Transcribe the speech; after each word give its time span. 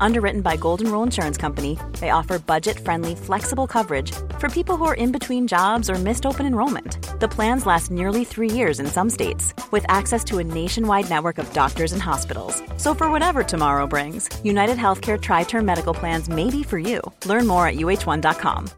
Underwritten 0.00 0.42
by 0.42 0.56
Golden 0.56 0.90
Rule 0.92 1.02
Insurance 1.02 1.36
Company, 1.36 1.78
they 2.00 2.10
offer 2.10 2.38
budget 2.38 2.78
friendly, 2.78 3.14
flexible 3.14 3.66
coverage 3.66 4.12
for 4.38 4.48
people 4.48 4.76
who 4.76 4.84
are 4.84 4.94
in 4.94 5.12
between 5.12 5.46
jobs 5.46 5.90
or 5.90 5.94
missed 5.94 6.26
open 6.26 6.46
enrollment. 6.46 6.98
The 7.20 7.28
plans 7.28 7.66
last 7.66 7.90
nearly 7.90 8.24
three 8.24 8.50
years 8.50 8.80
in 8.80 8.86
some 8.86 9.10
states, 9.10 9.54
with 9.70 9.84
access 9.88 10.24
to 10.24 10.38
a 10.38 10.44
nationwide 10.44 11.10
network 11.10 11.38
of 11.38 11.52
doctors 11.52 11.92
and 11.92 12.02
hospitals. 12.02 12.62
So, 12.76 12.94
for 12.94 13.10
whatever 13.10 13.42
tomorrow 13.42 13.86
brings, 13.86 14.28
United 14.44 14.76
Healthcare 14.76 15.20
Tri 15.20 15.44
Term 15.44 15.64
Medical 15.64 15.94
Plans 15.94 16.28
may 16.28 16.50
be 16.50 16.62
for 16.62 16.78
you. 16.78 17.00
Learn 17.26 17.46
more 17.46 17.66
at 17.66 17.76
uh1.com. 17.76 18.68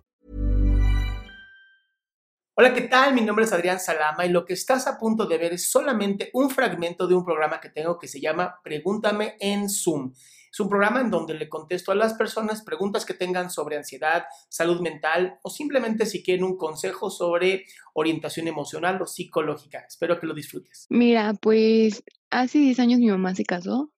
Hola, 2.57 2.75
¿qué 2.75 2.83
tal? 2.83 3.15
Mi 3.15 3.23
nombre 3.23 3.47
es 3.47 3.53
Adrián 3.55 3.81
Salama 3.81 4.27
y 4.27 4.29
lo 4.29 4.45
que 4.45 4.53
estás 4.53 4.87
a 4.87 4.98
punto 4.98 5.25
de 5.25 5.39
ver 5.39 5.55
es 5.55 5.71
solamente 5.71 6.29
un 6.35 6.51
fragmento 6.51 7.07
de 7.07 7.15
un 7.15 7.25
programa 7.25 7.59
que 7.59 7.71
tengo 7.71 7.98
que 7.98 8.07
se 8.07 8.21
llama 8.21 8.61
Pregúntame 8.63 9.37
en 9.41 9.71
Zoom. 9.71 10.13
Es 10.53 10.59
un 10.59 10.69
programa 10.69 11.01
en 11.01 11.11
donde 11.11 11.34
le 11.34 11.48
contesto 11.48 11.93
a 11.93 11.95
las 11.95 12.15
personas 12.15 12.62
preguntas 12.62 13.06
que 13.06 13.15
tengan 13.15 13.51
sobre 13.51 13.77
ansiedad, 13.77 14.25
salud 14.48 14.81
mental 14.81 15.39
o 15.42 15.51
simplemente 15.51 16.07
si 16.07 16.23
quieren 16.23 16.45
un 16.45 16.57
consejo 16.57 17.09
sobre 17.09 17.67
orientación 17.95 18.48
emocional 18.48 19.01
o 19.01 19.07
psicológica. 19.07 19.84
Espero 19.87 20.19
que 20.19 20.27
lo 20.27 20.34
disfrutes. 20.34 20.87
Mira, 20.91 21.34
pues 21.34 22.03
hace 22.31 22.59
10 22.59 22.81
años 22.81 22.98
mi 22.98 23.09
mamá 23.09 23.34
se 23.34 23.45
casó 23.45 23.92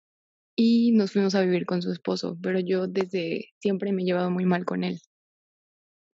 y 0.55 0.91
nos 0.91 1.13
fuimos 1.13 1.35
a 1.35 1.41
vivir 1.41 1.65
con 1.65 1.81
su 1.81 1.91
esposo, 1.91 2.37
pero 2.41 2.59
yo 2.59 2.87
desde 2.87 3.53
siempre 3.59 3.93
me 3.93 4.01
he 4.01 4.05
llevado 4.05 4.29
muy 4.29 4.45
mal 4.45 4.65
con 4.65 4.83
él. 4.83 4.99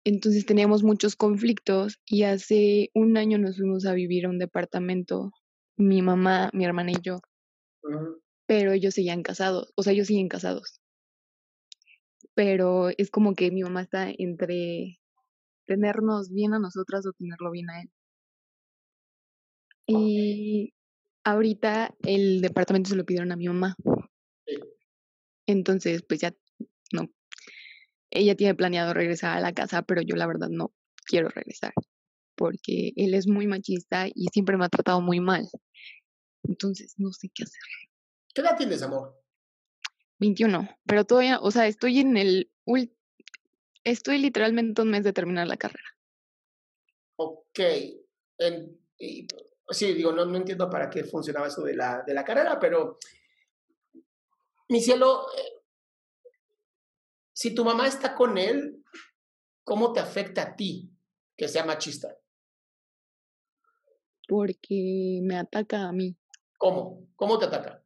Entonces 0.05 0.45
teníamos 0.45 0.85
muchos 0.85 1.17
conflictos 1.17 1.99
y 2.05 2.25
hace 2.25 2.91
un 2.95 3.17
año 3.17 3.39
nos 3.39 3.57
fuimos 3.57 3.87
a 3.87 3.93
vivir 3.95 4.27
a 4.27 4.29
un 4.29 4.39
departamento, 4.39 5.33
mi 5.77 6.03
mamá, 6.03 6.51
mi 6.53 6.65
hermana 6.65 6.93
y 6.93 7.01
yo, 7.03 7.21
pero 8.47 8.73
ellos 8.73 8.95
seguían 8.95 9.23
casados, 9.23 9.73
o 9.77 9.83
sea, 9.83 9.93
ellos 9.93 10.07
siguen 10.07 10.29
casados. 10.29 10.81
Pero 12.35 12.91
es 12.97 13.11
como 13.11 13.35
que 13.35 13.51
mi 13.51 13.63
mamá 13.63 13.83
está 13.83 14.11
entre 14.17 15.01
tenernos 15.67 16.31
bien 16.33 16.55
a 16.55 16.59
nosotras 16.59 17.07
o 17.07 17.13
tenerlo 17.13 17.51
bien 17.51 17.71
a 17.71 17.83
él. 17.83 17.91
Y 19.87 20.75
ahorita 21.25 21.95
el 22.03 22.41
departamento 22.41 22.91
se 22.91 22.97
lo 22.97 23.05
pidieron 23.05 23.33
a 23.33 23.37
mi 23.37 23.47
mamá. 23.47 23.77
Entonces, 25.47 26.03
pues 26.07 26.21
ya 26.21 26.35
no 26.93 27.09
ella 28.11 28.37
tiene 28.37 28.55
planeado 28.55 28.95
regresar 28.95 29.37
a 29.37 29.41
la 29.41 29.53
casa, 29.53 29.83
pero 29.83 30.01
yo 30.03 30.17
la 30.17 30.27
verdad 30.27 30.49
no 30.49 30.73
quiero 31.07 31.29
regresar 31.29 31.73
porque 32.37 32.93
él 32.97 33.15
es 33.15 33.27
muy 33.27 33.47
machista 33.47 34.07
y 34.15 34.29
siempre 34.33 34.57
me 34.57 34.67
ha 34.67 34.69
tratado 34.69 35.01
muy 35.01 35.21
mal. 35.21 35.49
Entonces, 36.45 36.95
no 36.99 37.11
sé 37.13 37.29
qué 37.35 37.45
hacer. 37.45 37.61
¿Qué 38.37 38.43
edad 38.43 38.59
tienes, 38.59 38.83
amor? 38.83 39.19
21, 40.19 40.69
pero 40.85 41.07
todavía, 41.07 41.39
o 41.41 41.51
sea, 41.51 41.67
estoy 41.69 42.01
en 42.01 42.19
el 42.19 42.53
estoy 43.83 44.19
literalmente 44.19 44.83
un 44.83 44.91
mes 44.91 45.05
de 45.05 45.15
terminar 45.15 45.47
la 45.47 45.57
carrera. 45.57 45.97
Ok. 47.17 47.59
sí, 49.71 49.95
digo, 49.95 50.13
no, 50.13 50.27
no 50.27 50.37
entiendo 50.37 50.69
para 50.69 50.91
qué 50.91 51.03
funcionaba 51.05 51.47
eso 51.47 51.63
de 51.63 51.77
la, 51.77 52.03
de 52.03 52.13
la 52.13 52.25
carrera, 52.25 52.61
pero 52.61 52.99
mi 54.69 54.83
cielo, 54.83 55.29
eh, 55.35 55.63
si 57.33 57.55
tu 57.55 57.65
mamá 57.65 57.87
está 57.87 58.15
con 58.15 58.37
él, 58.37 58.85
¿cómo 59.65 59.95
te 59.95 60.01
afecta 60.01 60.43
a 60.43 60.57
ti 60.57 60.91
que 61.35 61.49
sea 61.49 61.65
machista? 61.65 62.15
Porque 64.29 65.21
me 65.23 65.39
ataca 65.39 65.89
a 65.89 65.93
mí. 65.93 66.15
¿Cómo? 66.59 67.09
¿Cómo 67.17 67.39
te 67.39 67.47
ataca? 67.47 67.86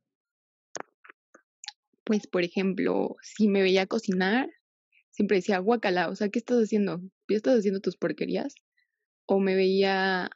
Pues, 2.04 2.26
por 2.26 2.44
ejemplo, 2.44 3.16
si 3.22 3.48
me 3.48 3.62
veía 3.62 3.86
cocinar, 3.86 4.48
siempre 5.10 5.38
decía, 5.38 5.58
guacala, 5.58 6.08
o 6.08 6.16
sea, 6.16 6.28
¿qué 6.30 6.38
estás 6.38 6.58
haciendo? 6.58 7.00
¿Qué 7.28 7.36
estás 7.36 7.58
haciendo 7.58 7.80
tus 7.80 7.96
porquerías? 7.96 8.54
O 9.26 9.40
me 9.40 9.54
veía, 9.54 10.30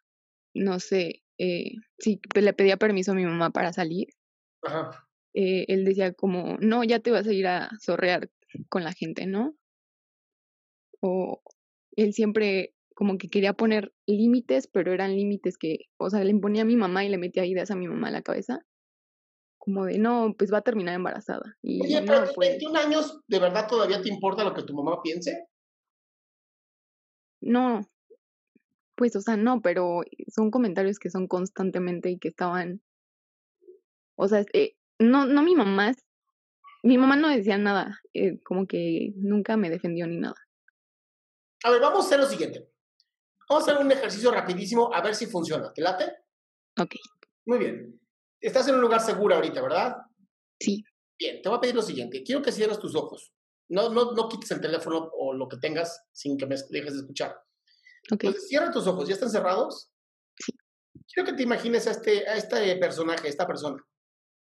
no 0.54 0.80
sé, 0.80 1.22
eh, 1.38 1.72
si 1.98 2.20
le 2.34 2.52
pedía 2.54 2.76
permiso 2.76 3.12
a 3.12 3.16
mi 3.16 3.24
mamá 3.24 3.50
para 3.50 3.72
salir, 3.72 4.08
Ajá. 4.62 5.06
Eh, 5.34 5.64
él 5.68 5.84
decía 5.84 6.12
como, 6.12 6.56
no, 6.60 6.84
ya 6.84 7.00
te 7.00 7.10
vas 7.10 7.26
a 7.26 7.32
ir 7.32 7.46
a 7.46 7.70
zorrear 7.80 8.30
con 8.68 8.84
la 8.84 8.92
gente, 8.92 9.26
¿no? 9.26 9.56
O 11.00 11.42
él 11.96 12.12
siempre 12.12 12.74
como 12.94 13.18
que 13.18 13.28
quería 13.28 13.52
poner 13.52 13.92
límites, 14.06 14.66
pero 14.68 14.92
eran 14.92 15.16
límites 15.16 15.58
que, 15.58 15.86
o 15.98 16.10
sea, 16.10 16.22
le 16.24 16.30
imponía 16.30 16.62
a 16.62 16.66
mi 16.66 16.76
mamá 16.76 17.04
y 17.04 17.08
le 17.08 17.18
metía 17.18 17.44
ideas 17.44 17.70
a 17.70 17.76
mi 17.76 17.88
mamá 17.88 18.08
a 18.08 18.12
la 18.12 18.22
cabeza. 18.22 18.64
Como 19.64 19.86
de, 19.86 19.98
no, 19.98 20.34
pues 20.36 20.52
va 20.52 20.58
a 20.58 20.62
terminar 20.62 20.94
embarazada. 20.94 21.56
Y 21.62 21.82
Oye, 21.82 22.02
pero 22.02 22.18
a 22.18 22.32
21 22.36 22.78
años, 22.78 23.20
¿de 23.26 23.38
verdad 23.38 23.66
todavía 23.66 24.02
te 24.02 24.10
importa 24.10 24.44
lo 24.44 24.52
que 24.52 24.62
tu 24.62 24.74
mamá 24.74 25.00
piense? 25.02 25.48
No, 27.40 27.80
pues, 28.94 29.16
o 29.16 29.20
sea, 29.20 29.36
no, 29.36 29.60
pero 29.60 30.02
son 30.28 30.50
comentarios 30.50 30.98
que 30.98 31.10
son 31.10 31.26
constantemente 31.26 32.10
y 32.10 32.18
que 32.18 32.28
estaban, 32.28 32.82
o 34.16 34.28
sea, 34.28 34.44
eh, 34.52 34.76
no, 34.98 35.26
no 35.26 35.42
mi 35.42 35.54
mamá 35.54 35.92
mi 36.84 36.98
mamá 36.98 37.16
no 37.16 37.30
decía 37.30 37.56
nada, 37.56 38.02
eh, 38.12 38.42
como 38.42 38.66
que 38.66 39.14
nunca 39.16 39.56
me 39.56 39.70
defendió 39.70 40.06
ni 40.06 40.18
nada. 40.18 40.36
A 41.64 41.70
ver, 41.70 41.80
vamos 41.80 42.04
a 42.04 42.06
hacer 42.06 42.20
lo 42.20 42.26
siguiente. 42.26 42.70
Vamos 43.48 43.66
a 43.66 43.72
hacer 43.72 43.82
un 43.82 43.90
ejercicio 43.90 44.30
rapidísimo 44.30 44.92
a 44.92 45.00
ver 45.00 45.14
si 45.14 45.24
funciona. 45.26 45.72
¿Te 45.72 45.80
late? 45.80 46.12
Ok. 46.78 46.94
Muy 47.46 47.58
bien. 47.58 48.00
Estás 48.40 48.68
en 48.68 48.74
un 48.74 48.80
lugar 48.80 49.00
seguro 49.00 49.34
ahorita, 49.34 49.62
¿verdad? 49.62 49.96
Sí. 50.60 50.84
Bien, 51.18 51.40
te 51.40 51.48
voy 51.48 51.58
a 51.58 51.60
pedir 51.60 51.74
lo 51.74 51.82
siguiente. 51.82 52.22
Quiero 52.22 52.42
que 52.42 52.52
cierres 52.52 52.78
tus 52.78 52.94
ojos. 52.94 53.32
No, 53.68 53.88
no, 53.88 54.12
no 54.12 54.28
quites 54.28 54.50
el 54.50 54.60
teléfono 54.60 55.10
o 55.12 55.32
lo 55.32 55.48
que 55.48 55.56
tengas 55.56 56.04
sin 56.12 56.36
que 56.36 56.46
me 56.46 56.56
dejes 56.70 56.94
de 56.94 57.00
escuchar. 57.00 57.30
Ok. 58.12 58.24
Entonces, 58.24 58.48
cierra 58.48 58.70
tus 58.70 58.86
ojos. 58.86 59.08
¿Ya 59.08 59.14
están 59.14 59.30
cerrados? 59.30 59.90
Sí. 60.38 60.52
Quiero 61.12 61.30
que 61.30 61.36
te 61.36 61.42
imagines 61.42 61.86
a 61.86 61.92
este, 61.92 62.28
a 62.28 62.36
este 62.36 62.76
personaje, 62.76 63.26
a 63.26 63.30
esta 63.30 63.46
persona. 63.46 63.82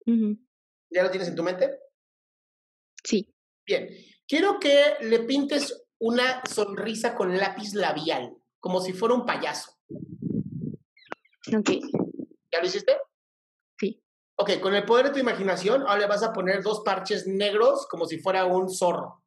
¿Ya 0.07 1.03
lo 1.03 1.11
tienes 1.11 1.29
en 1.29 1.37
tu 1.37 1.43
mente? 1.43 1.79
Sí. 3.05 3.35
Bien. 3.67 3.89
Quiero 4.27 4.59
que 4.59 4.97
le 5.01 5.21
pintes 5.21 5.85
una 5.99 6.43
sonrisa 6.47 7.15
con 7.15 7.37
lápiz 7.37 7.75
labial, 7.75 8.35
como 8.59 8.81
si 8.81 8.93
fuera 8.93 9.15
un 9.15 9.27
payaso. 9.27 9.73
Ok. 11.55 11.71
¿Ya 12.53 12.61
lo 12.61 12.67
hiciste? 12.67 12.97
Ok, 14.37 14.61
con 14.61 14.75
el 14.75 14.85
poder 14.85 15.07
de 15.07 15.13
tu 15.13 15.19
imaginación, 15.19 15.83
ahora 15.83 15.99
le 15.99 16.07
vas 16.07 16.23
a 16.23 16.33
poner 16.33 16.63
dos 16.63 16.81
parches 16.85 17.27
negros 17.27 17.87
como 17.89 18.07
si 18.07 18.19
fuera 18.19 18.45
un 18.45 18.71
zorro. 18.71 19.23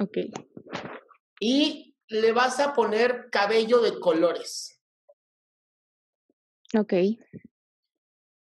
Ok. 0.00 0.18
Y 1.40 1.96
le 2.08 2.32
vas 2.32 2.58
a 2.60 2.74
poner 2.74 3.28
cabello 3.30 3.80
de 3.80 3.98
colores. 3.98 4.80
Ok. 6.76 6.94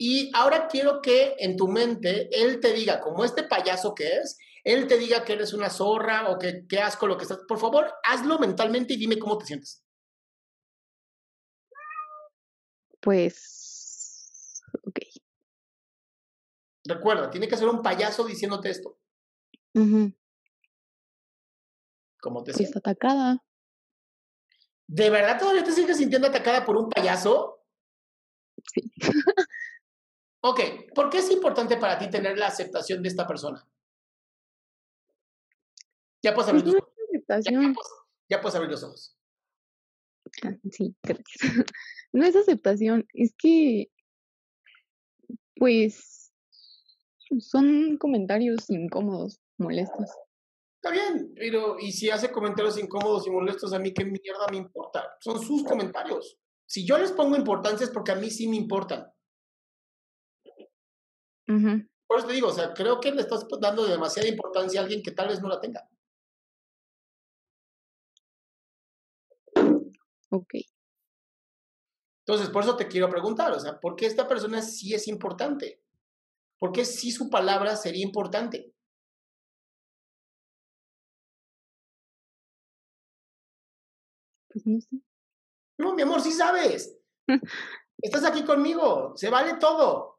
Y 0.01 0.31
ahora 0.35 0.69
quiero 0.69 1.03
que 1.03 1.37
en 1.39 1.57
tu 1.57 1.69
mente 1.69 2.29
él 2.33 2.61
te 2.61 2.73
diga, 2.73 3.01
como 3.01 3.25
este 3.25 3.43
payaso 3.43 3.95
que 3.95 4.17
es, 4.19 4.39
él 4.65 4.87
te 4.87 4.97
diga 4.97 5.25
que 5.25 5.33
eres 5.33 5.53
una 5.53 5.71
zorra 5.71 6.31
o 6.31 6.39
que 6.39 6.67
qué 6.69 6.81
asco 6.81 7.07
lo 7.07 7.17
que 7.17 7.25
estás. 7.25 7.41
Por 7.49 7.59
favor, 7.59 7.93
hazlo 8.05 8.39
mentalmente 8.39 8.95
y 8.95 8.97
dime 8.97 9.19
cómo 9.19 9.39
te 9.39 9.47
sientes. 9.47 9.85
Pues 13.01 13.59
Recuerda, 16.89 17.29
tiene 17.31 17.47
que 17.47 17.57
ser 17.57 17.69
un 17.69 17.83
payaso 17.83 18.25
diciéndote 18.25 18.71
esto. 18.71 18.99
Ujú. 19.75 20.11
Como 22.21 22.43
te 22.43 22.53
Pues 22.53 22.57
sientes. 22.57 22.77
atacada. 22.77 23.45
¿De 24.87 25.11
verdad 25.11 25.39
todavía 25.39 25.63
te 25.65 25.73
sigues 25.73 25.99
sintiendo 25.99 26.29
atacada 26.29 26.65
por 26.65 26.79
un 26.79 26.89
payaso? 26.89 27.63
Sí. 28.73 28.91
Ok, 30.41 30.61
¿por 30.95 31.11
qué 31.11 31.19
es 31.19 31.31
importante 31.31 31.77
para 31.77 31.99
ti 31.99 32.09
tener 32.09 32.39
la 32.39 32.47
aceptación 32.47 33.03
de 33.03 33.09
esta 33.11 33.27
persona? 33.27 33.69
Ya 36.23 36.33
puedes 36.35 36.49
abrir 36.49 36.65
Pues 36.65 36.75
los 36.75 36.83
no 36.83 36.89
ojos. 36.89 36.95
es 36.97 37.11
Ya, 37.13 37.19
aceptación. 37.19 37.75
puedes, 37.75 37.91
ya 38.31 38.41
puedes 38.41 38.55
abrir 38.55 38.71
los 38.71 38.83
ojos. 38.83 39.15
Ah, 40.43 40.57
sí, 40.73 40.97
gracias. 41.03 41.27
No 42.13 42.25
es 42.25 42.35
aceptación, 42.35 43.07
es 43.13 43.35
que, 43.37 43.91
pues, 45.57 46.28
son 47.41 47.97
comentarios 47.99 48.71
incómodos, 48.71 49.41
molestos. 49.59 50.11
Está 50.77 50.91
bien, 50.91 51.33
pero 51.35 51.79
¿y 51.79 51.93
si 51.93 52.09
hace 52.09 52.31
comentarios 52.31 52.79
incómodos 52.79 53.27
y 53.27 53.31
molestos 53.31 53.73
a 53.73 53.79
mí 53.79 53.93
qué 53.93 54.05
mierda 54.05 54.47
me 54.51 54.59
importa? 54.59 55.17
Son 55.21 55.43
sus 55.43 55.65
comentarios. 55.65 56.39
Si 56.67 56.87
yo 56.87 56.99
les 56.99 57.13
pongo 57.13 57.37
importancia 57.37 57.85
es 57.85 57.91
porque 57.91 58.13
a 58.13 58.17
mí 58.17 58.31
sí 58.31 58.47
me 58.49 58.57
importan. 58.57 59.11
Por 62.07 62.19
eso 62.19 62.27
te 62.27 62.35
digo, 62.35 62.49
o 62.49 62.53
sea, 62.53 62.73
creo 62.75 63.01
que 63.01 63.11
le 63.11 63.23
estás 63.23 63.47
dando 63.61 63.87
demasiada 63.87 64.29
importancia 64.29 64.81
a 64.81 64.83
alguien 64.85 65.03
que 65.03 65.11
tal 65.11 65.29
vez 65.29 65.41
no 65.41 65.49
la 65.49 65.61
tenga. 65.61 65.89
Ok. 70.31 70.55
Entonces, 72.27 72.51
por 72.51 72.63
eso 72.63 72.77
te 72.77 72.87
quiero 72.87 73.09
preguntar, 73.09 73.53
o 73.53 73.59
sea, 73.59 73.81
¿por 73.81 73.97
qué 73.97 74.05
esta 74.05 74.29
persona 74.29 74.61
sí 74.61 74.93
es 74.93 75.09
importante? 75.09 75.83
¿Por 76.59 76.73
qué 76.73 76.85
sí 76.85 77.11
su 77.13 77.31
palabra 77.31 77.77
sería 77.77 78.05
importante? 78.05 78.73
Pues 84.51 84.67
no 84.67 84.81
sé. 84.81 84.97
No, 85.79 85.95
mi 85.95 86.03
amor, 86.03 86.21
sí 86.21 86.33
sabes. 86.33 86.97
Estás 88.03 88.25
aquí 88.25 88.45
conmigo, 88.45 89.15
se 89.17 89.31
vale 89.31 89.57
todo. 89.59 90.19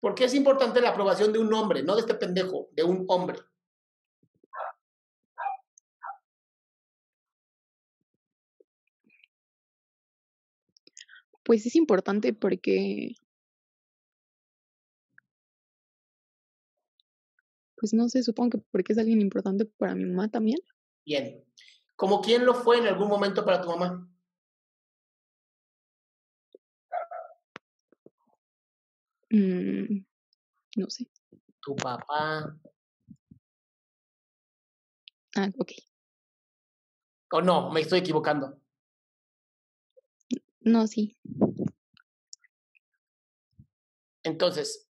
¿Por 0.00 0.14
qué 0.14 0.24
es 0.24 0.34
importante 0.34 0.80
la 0.80 0.90
aprobación 0.90 1.32
de 1.32 1.38
un 1.38 1.52
hombre, 1.54 1.82
no 1.82 1.94
de 1.94 2.00
este 2.02 2.14
pendejo, 2.14 2.68
de 2.72 2.84
un 2.84 3.04
hombre? 3.08 3.38
Pues 11.42 11.66
es 11.66 11.76
importante 11.76 12.32
porque, 12.32 13.16
pues 17.80 17.94
no 17.94 18.10
sé, 18.10 18.22
supongo 18.22 18.50
que 18.50 18.58
porque 18.70 18.92
es 18.92 18.98
alguien 18.98 19.22
importante 19.22 19.64
para 19.64 19.94
mi 19.94 20.04
mamá 20.04 20.28
también. 20.28 20.58
Bien. 21.06 21.42
¿Como 21.96 22.20
quién 22.20 22.44
lo 22.44 22.52
fue 22.52 22.76
en 22.76 22.86
algún 22.86 23.08
momento 23.08 23.42
para 23.42 23.62
tu 23.62 23.70
mamá? 23.70 24.06
Mm, 29.30 30.04
no 30.76 30.90
sé. 30.90 31.08
Tu 31.62 31.74
papá. 31.76 32.58
Ah, 35.36 35.50
ok. 35.58 35.72
O 37.32 37.40
no, 37.40 37.70
me 37.70 37.80
estoy 37.80 38.00
equivocando. 38.00 38.60
No, 40.60 40.86
sí. 40.86 41.16
Entonces, 44.22 44.89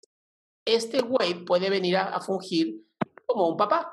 este 0.65 1.01
güey 1.01 1.45
puede 1.45 1.69
venir 1.69 1.97
a, 1.97 2.15
a 2.15 2.21
fungir 2.21 2.81
como 3.25 3.47
un 3.47 3.57
papá. 3.57 3.91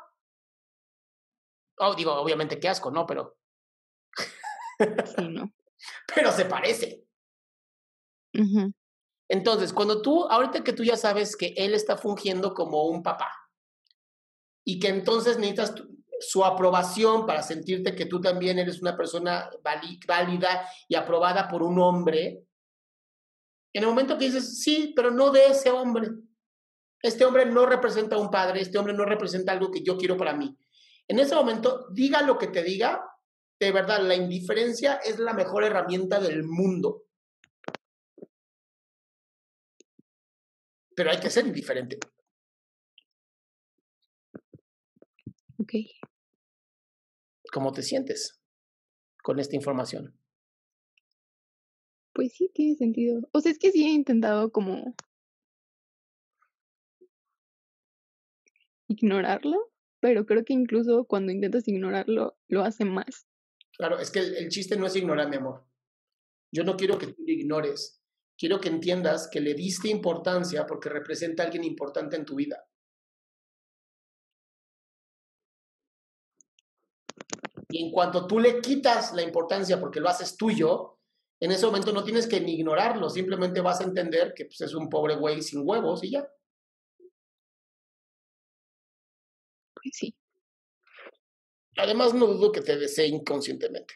Oh, 1.79 1.95
digo, 1.95 2.13
obviamente 2.13 2.61
qué 2.61 2.69
asco, 2.69 2.91
¿no? 2.91 3.07
Pero, 3.07 3.37
Sí, 5.17 5.29
no. 5.29 5.53
pero 6.15 6.33
se 6.33 6.45
parece. 6.45 7.05
Entonces, 9.29 9.73
cuando 9.73 10.03
tú, 10.03 10.25
ahorita 10.25 10.65
que 10.65 10.73
tú 10.73 10.85
ya 10.85 10.97
sabes 10.97 11.37
que 11.37 11.55
él 11.57 11.75
está 11.75 11.97
fungiendo 11.97 12.53
como 12.55 12.85
un 12.87 13.03
papá 13.03 13.31
y 14.65 14.79
que 14.79 14.89
entonces 14.89 15.39
necesitas 15.39 15.75
tu- 15.75 15.89
su 16.21 16.45
aprobación 16.45 17.27
para 17.27 17.43
sentirte 17.43 17.95
que 17.95 18.07
tú 18.07 18.21
también 18.21 18.59
eres 18.59 18.83
una 18.83 18.97
persona 18.97 19.51
válida 20.07 20.69
y 20.87 20.95
aprobada 20.95 21.49
por 21.49 21.63
un 21.63 21.79
hombre, 21.79 22.45
en 23.73 23.83
el 23.85 23.89
momento 23.89 24.19
que 24.19 24.27
dices, 24.27 24.61
sí, 24.63 24.93
pero 24.95 25.11
no 25.11 25.31
de 25.31 25.47
ese 25.47 25.71
hombre. 25.71 26.09
Este 27.03 27.25
hombre 27.25 27.47
no 27.47 27.67
representa 27.67 28.17
a 28.17 28.19
un 28.19 28.31
padre, 28.31 28.61
este 28.61 28.79
hombre 28.79 28.93
no 28.93 29.05
representa 29.05 29.53
algo 29.53 29.71
que 29.71 29.83
yo 29.83 29.97
quiero 29.97 30.17
para 30.17 30.35
mí. 30.35 30.57
En 31.09 31.19
ese 31.19 31.35
momento, 31.35 31.87
diga 31.93 32.23
lo 32.23 32.39
que 32.39 32.49
te 32.49 32.63
diga, 32.63 33.03
de 33.59 33.73
verdad, 33.73 34.01
la 34.01 34.15
indiferencia 34.15 34.97
es 34.97 35.19
la 35.19 35.33
mejor 35.33 35.65
herramienta 35.65 36.21
del 36.21 36.45
mundo. 36.45 37.05
Pero 40.95 41.11
hay 41.11 41.21
que 41.21 41.31
ser 41.31 41.47
indiferente. 41.47 41.99
Ok. 45.59 45.73
¿Cómo 47.53 47.73
te 47.73 47.83
sientes 47.83 48.41
con 49.23 49.39
esta 49.41 49.57
información? 49.57 50.17
Pues 52.13 52.33
sí, 52.35 52.51
tiene 52.55 52.77
sentido. 52.77 53.21
O 53.33 53.41
sea, 53.41 53.53
es 53.53 53.59
que 53.59 53.71
sí 53.73 53.87
he 53.87 53.91
intentado 53.91 54.53
como 54.53 54.95
ignorarlo, 58.91 59.73
pero 60.01 60.27
creo 60.27 60.45
que 60.45 60.53
incluso 60.53 61.05
cuando 61.05 61.33
intentas 61.33 61.69
ignorarlo, 61.69 62.37
lo 62.49 62.63
hace 62.63 62.85
más. 62.85 63.27
Claro, 63.77 63.99
es 63.99 64.11
que 64.11 64.19
el, 64.19 64.49
chiste 64.49 64.77
no 64.77 64.87
es 64.87 64.97
ignorar, 64.97 65.29
mi 65.29 65.37
amor. 65.37 65.65
Yo 66.53 66.65
no 66.65 66.77
quiero 66.77 66.99
que 66.99 67.07
tú 67.07 67.23
lo 67.25 67.33
ignores. 67.33 68.03
Quiero 68.37 68.61
que 68.61 68.69
entiendas 68.69 69.29
que 69.31 69.41
le 69.41 69.55
diste 69.55 69.89
importancia 69.89 70.67
porque 70.67 70.89
representa 70.89 71.43
a 71.43 71.47
alguien 71.47 71.65
importante 71.65 72.17
en 72.17 72.25
tu 72.25 72.35
vida. 72.35 72.67
Y 77.69 77.85
en 77.85 77.93
cuanto 77.93 78.27
tú 78.27 78.41
le 78.41 78.61
quitas 78.61 79.15
la 79.15 79.23
importancia 79.23 79.79
porque 79.79 80.01
lo 80.01 80.09
haces 80.09 80.37
tuyo, 80.37 80.99
en 81.39 81.53
ese 81.53 81.67
momento 81.67 81.93
no 81.93 82.03
tienes 82.03 82.27
que 82.27 82.41
ni 82.41 82.55
ignorarlo, 82.55 83.09
simplemente 83.09 83.61
vas 83.61 83.81
a 83.81 83.85
entender 83.85 84.35
que 84.35 84.47
pues, 84.47 84.61
es 84.63 84.75
un 84.75 84.89
pobre 84.89 85.15
güey 85.15 85.41
sin 85.43 85.63
huevos 85.65 86.03
y 86.03 86.11
ya. 86.11 86.29
Pues 89.83 89.97
sí. 89.97 90.15
Además, 91.77 92.15
no 92.15 92.27
dudo 92.27 92.53
que 92.53 92.61
te 92.61 92.77
desee 92.77 93.07
inconscientemente. 93.07 93.95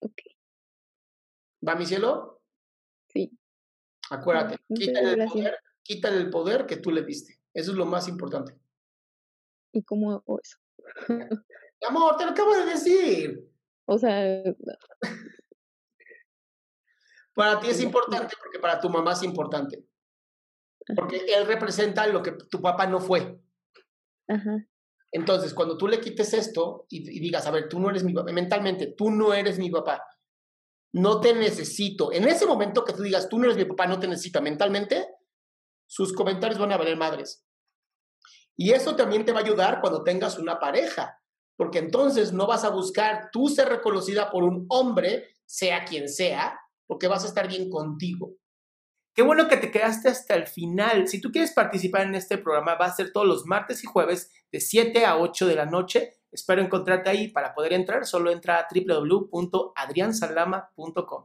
Ok. 0.00 0.20
¿Va, 1.66 1.74
mi 1.74 1.86
cielo? 1.86 2.42
Sí. 3.08 3.30
Acuérdate, 4.10 4.58
quítale 4.74 5.12
el, 5.12 5.28
poder, 5.28 5.58
quítale 5.82 6.16
el 6.16 6.30
poder 6.30 6.66
que 6.66 6.76
tú 6.76 6.90
le 6.90 7.02
diste. 7.02 7.40
Eso 7.54 7.70
es 7.70 7.76
lo 7.76 7.86
más 7.86 8.08
importante. 8.08 8.58
¿Y 9.72 9.82
cómo 9.84 10.12
hago 10.12 10.40
eso? 10.40 10.58
Amor, 11.86 12.16
te 12.16 12.24
lo 12.24 12.30
acabo 12.30 12.54
de 12.54 12.66
decir. 12.66 13.46
O 13.92 13.98
sea, 13.98 14.44
Para 17.34 17.58
ti 17.58 17.70
es 17.70 17.80
importante 17.80 18.36
porque 18.40 18.60
para 18.60 18.80
tu 18.80 18.88
mamá 18.88 19.14
es 19.14 19.24
importante. 19.24 19.84
Porque 20.94 21.24
él 21.28 21.46
representa 21.46 22.06
lo 22.06 22.22
que 22.22 22.32
tu 22.32 22.60
papá 22.60 22.86
no 22.86 23.00
fue. 23.00 23.40
ajá. 24.28 24.66
Entonces, 25.12 25.54
cuando 25.54 25.76
tú 25.76 25.88
le 25.88 26.00
quites 26.00 26.32
esto 26.34 26.86
y, 26.88 26.98
y 26.98 27.20
digas, 27.20 27.46
a 27.46 27.50
ver, 27.50 27.68
tú 27.68 27.80
no 27.80 27.90
eres 27.90 28.04
mi 28.04 28.12
papá, 28.12 28.30
mentalmente, 28.32 28.94
tú 28.96 29.10
no 29.10 29.34
eres 29.34 29.58
mi 29.58 29.68
papá, 29.68 30.04
no 30.92 31.20
te 31.20 31.34
necesito. 31.34 32.12
En 32.12 32.28
ese 32.28 32.46
momento 32.46 32.84
que 32.84 32.92
tú 32.92 33.02
digas, 33.02 33.28
tú 33.28 33.38
no 33.38 33.46
eres 33.46 33.56
mi 33.56 33.64
papá, 33.64 33.86
no 33.86 33.98
te 33.98 34.06
necesito 34.06 34.40
mentalmente, 34.40 35.08
sus 35.88 36.12
comentarios 36.12 36.60
van 36.60 36.72
a 36.72 36.76
valer 36.76 36.96
madres. 36.96 37.44
Y 38.56 38.70
eso 38.70 38.94
también 38.94 39.24
te 39.24 39.32
va 39.32 39.40
a 39.40 39.42
ayudar 39.42 39.80
cuando 39.80 40.04
tengas 40.04 40.38
una 40.38 40.60
pareja, 40.60 41.18
porque 41.56 41.78
entonces 41.78 42.32
no 42.32 42.46
vas 42.46 42.62
a 42.64 42.70
buscar 42.70 43.30
tú 43.32 43.48
ser 43.48 43.68
reconocida 43.68 44.30
por 44.30 44.44
un 44.44 44.66
hombre, 44.68 45.34
sea 45.44 45.84
quien 45.84 46.08
sea, 46.08 46.60
porque 46.86 47.08
vas 47.08 47.24
a 47.24 47.28
estar 47.28 47.48
bien 47.48 47.68
contigo. 47.68 48.34
Qué 49.14 49.22
bueno 49.22 49.48
que 49.48 49.56
te 49.56 49.70
quedaste 49.70 50.08
hasta 50.08 50.34
el 50.34 50.46
final. 50.46 51.08
Si 51.08 51.18
tú 51.20 51.32
quieres 51.32 51.52
participar 51.52 52.02
en 52.02 52.14
este 52.14 52.38
programa, 52.38 52.76
va 52.76 52.86
a 52.86 52.94
ser 52.94 53.12
todos 53.12 53.26
los 53.26 53.44
martes 53.44 53.82
y 53.82 53.86
jueves 53.86 54.30
de 54.52 54.60
7 54.60 55.04
a 55.04 55.18
8 55.18 55.48
de 55.48 55.56
la 55.56 55.66
noche. 55.66 56.12
Espero 56.30 56.62
encontrarte 56.62 57.10
ahí. 57.10 57.26
Para 57.28 57.54
poder 57.54 57.72
entrar, 57.72 58.06
solo 58.06 58.30
entra 58.30 58.58
a 58.58 58.68
www.adriansalama.com. 58.72 61.24